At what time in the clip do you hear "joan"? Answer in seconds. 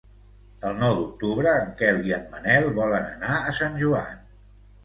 3.83-4.21